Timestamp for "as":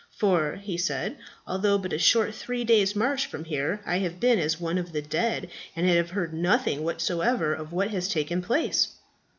4.39-4.59